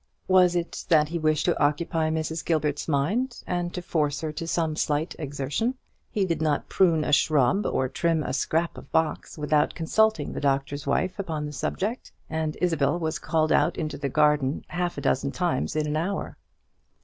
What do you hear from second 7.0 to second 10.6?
a shrub, or trim a scrap of box, without consulting the